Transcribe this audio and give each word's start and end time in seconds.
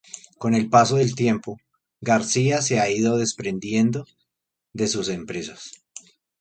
Con 0.39 0.55
el 0.55 0.67
paso 0.67 0.95
del 0.95 1.13
tiempo, 1.13 1.59
García 2.01 2.63
se 2.63 2.79
ha 2.79 2.89
ido 2.89 3.19
desprendiendo 3.19 4.07
de 4.73 4.87
sus 4.87 5.09
empresas. 5.09 5.73